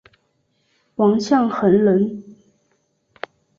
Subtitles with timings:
[0.95, 2.23] 王象恒人。